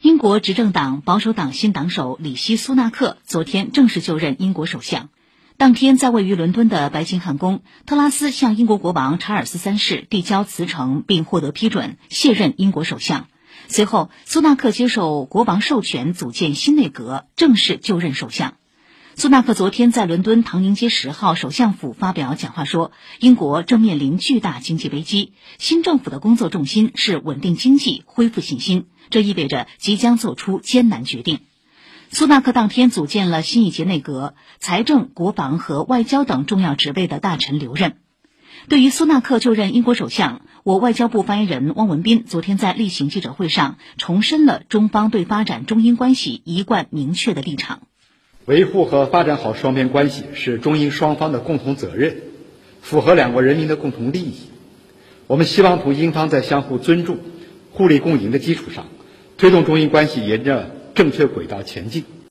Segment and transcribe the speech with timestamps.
[0.00, 5.08] 英国执政党保守党新党首里希·苏纳克昨天正式就任英国首相。
[5.56, 13.26] 当天，在位于伦敦的白金汉宫，特拉斯向英国国王查尔斯三世递交辞呈，并获得批准卸任英国首相。
[13.66, 18.54] 随后，苏纳克接受国王授权组建新内阁，正式就任首相。
[19.20, 31.40] 苏纳克昨天在伦敦唐宁街十号首相府发表讲话说：“英国正面临巨大经济危机，新政府的工作重心是稳定经济、恢复信心，这意味着即将做出艰难决定。”
[32.10, 37.96] 苏纳克当天组建了新一届内阁，财政、国防和外交等重要职位的大臣留任。
[38.68, 47.87] 对于苏纳克就任英国首相，我外交部发言人汪文斌昨天在例行记者会上重申了中方对发展中英关系一贯明确的立场。
[48.48, 52.16] 维护和发展好双边关系是中英双方的共同责任，
[52.80, 54.36] 符合两国人民的共同利益。
[55.26, 57.18] 我们希望同英方在相互尊重、
[57.72, 58.86] 互利共赢的基础上，
[59.36, 62.04] 推动中英关系沿着正确轨道前进。